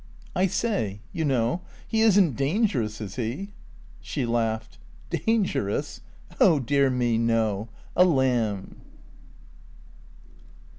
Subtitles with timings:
[0.35, 3.49] "I say, you know, he isn't dangerous, is he?"
[3.99, 4.79] She laughed.
[5.11, 6.01] "Dangerous?
[6.39, 7.69] Oh dear me, no!
[7.95, 8.81] A lamb."